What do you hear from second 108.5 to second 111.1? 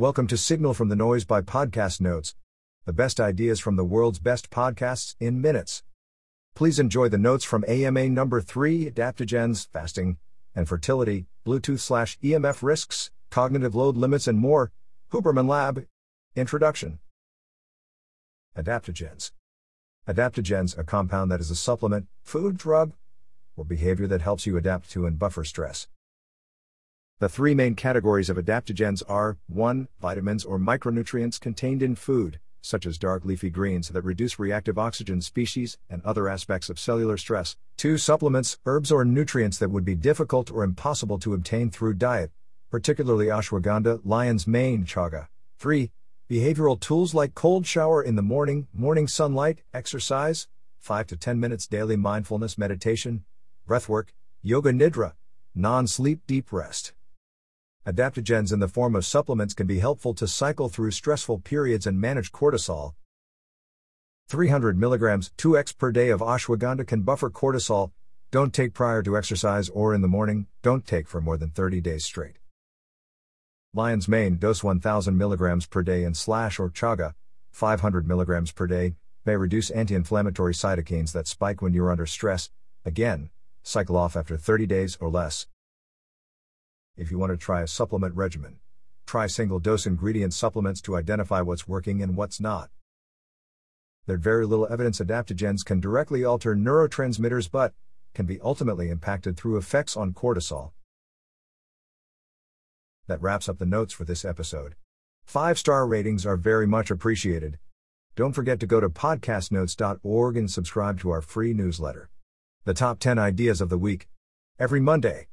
to go to podcastnotes.org and subscribe to